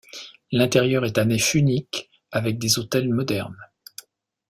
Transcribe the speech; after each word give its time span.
L'intérieur 0.51 1.05
est 1.05 1.19
à 1.19 1.25
nef 1.25 1.53
unique 1.53 2.09
avec 2.31 2.57
des 2.57 2.79
autels 2.79 3.13
modernes. 3.13 3.61